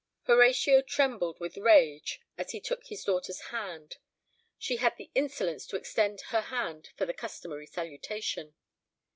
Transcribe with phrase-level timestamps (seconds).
[0.23, 3.97] Horatio trembled with rage as he took his daughter's hand.
[4.57, 8.55] She had the insolence to extend her hand for the customary salutation.